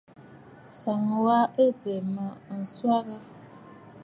Ǹsɔŋ 0.69 0.99
wa 1.11 1.17
wa 1.25 1.37
ɨ 1.63 1.65
bè 1.81 1.93
mə 2.13 2.23
a 2.51 2.53
ntswaà. 2.61 3.15